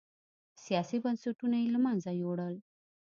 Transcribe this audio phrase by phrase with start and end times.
[0.65, 2.55] سیاسي بنسټونه یې له منځه یووړل.